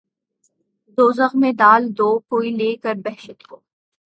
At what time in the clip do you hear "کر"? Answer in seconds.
2.83-2.95